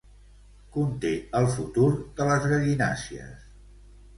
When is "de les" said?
2.21-2.49